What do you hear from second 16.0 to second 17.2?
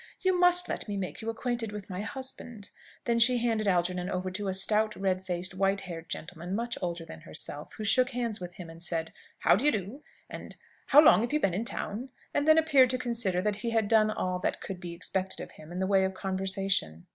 of conversation.